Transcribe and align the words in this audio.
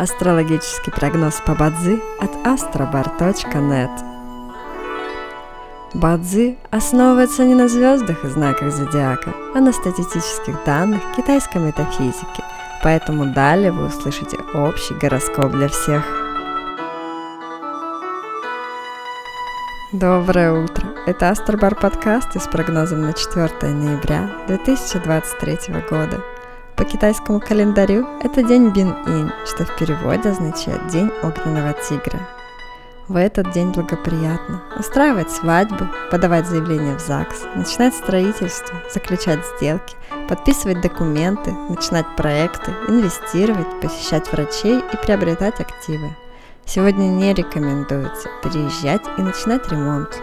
Астрологический 0.00 0.90
прогноз 0.90 1.42
по 1.44 1.54
Бадзи 1.54 2.00
от 2.20 2.30
astrobar.net 2.46 3.90
Бадзи 5.92 6.56
основывается 6.70 7.44
не 7.44 7.54
на 7.54 7.68
звездах 7.68 8.24
и 8.24 8.28
знаках 8.28 8.72
зодиака, 8.72 9.34
а 9.54 9.60
на 9.60 9.74
статистических 9.74 10.64
данных 10.64 11.02
китайской 11.18 11.58
метафизики, 11.58 12.42
поэтому 12.82 13.34
далее 13.34 13.72
вы 13.72 13.88
услышите 13.88 14.38
общий 14.54 14.94
гороскоп 14.94 15.52
для 15.52 15.68
всех. 15.68 16.02
Доброе 19.92 20.64
утро! 20.64 20.88
Это 21.06 21.28
Астробар 21.28 21.74
подкаст 21.74 22.40
с 22.40 22.48
прогнозом 22.48 23.02
на 23.02 23.12
4 23.12 23.74
ноября 23.74 24.30
2023 24.46 25.58
года– 25.90 26.24
по 26.80 26.86
китайскому 26.86 27.40
календарю 27.40 28.06
это 28.22 28.42
день 28.42 28.70
Бин-Инь, 28.70 29.30
что 29.44 29.66
в 29.66 29.76
переводе 29.76 30.30
означает 30.30 30.86
День 30.86 31.10
огненного 31.22 31.74
тигра. 31.74 32.26
В 33.06 33.16
этот 33.16 33.52
день 33.52 33.70
благоприятно 33.70 34.62
устраивать 34.78 35.30
свадьбы, 35.30 35.90
подавать 36.10 36.46
заявления 36.46 36.96
в 36.96 37.00
ЗАГС, 37.00 37.44
начинать 37.54 37.94
строительство, 37.94 38.80
заключать 38.94 39.40
сделки, 39.44 39.94
подписывать 40.26 40.80
документы, 40.80 41.52
начинать 41.68 42.06
проекты, 42.16 42.70
инвестировать, 42.88 43.80
посещать 43.82 44.32
врачей 44.32 44.78
и 44.78 44.96
приобретать 45.04 45.60
активы. 45.60 46.16
Сегодня 46.64 47.08
не 47.08 47.34
рекомендуется 47.34 48.30
переезжать 48.42 49.02
и 49.18 49.20
начинать 49.20 49.70
ремонт. 49.70 50.18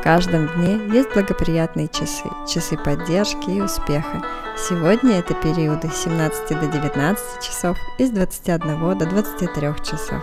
В 0.00 0.02
каждом 0.02 0.48
дне 0.54 0.80
есть 0.94 1.12
благоприятные 1.12 1.86
часы, 1.86 2.24
часы 2.48 2.78
поддержки 2.78 3.50
и 3.50 3.60
успеха. 3.60 4.22
Сегодня 4.56 5.18
это 5.18 5.34
периоды 5.34 5.90
с 5.90 6.04
17 6.04 6.58
до 6.58 6.66
19 6.68 7.42
часов 7.42 7.76
и 7.98 8.06
с 8.06 8.10
21 8.10 8.96
до 8.96 9.04
23 9.04 9.50
часов. 9.84 10.22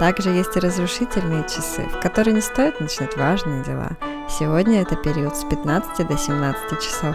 Также 0.00 0.30
есть 0.30 0.56
и 0.56 0.60
разрушительные 0.60 1.44
часы, 1.44 1.82
в 1.82 2.00
которые 2.00 2.34
не 2.34 2.40
стоит 2.40 2.80
начинать 2.80 3.16
важные 3.16 3.62
дела. 3.62 3.90
Сегодня 4.28 4.82
это 4.82 4.96
период 4.96 5.36
с 5.36 5.44
15 5.44 6.08
до 6.08 6.18
17 6.18 6.80
часов. 6.80 7.14